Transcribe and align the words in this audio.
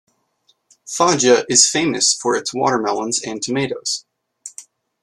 Foggia 0.87 1.45
is 1.47 1.69
famous 1.69 2.11
for 2.15 2.35
its 2.35 2.55
watermelons 2.55 3.21
and 3.21 3.39
tomatoes. 3.39 4.03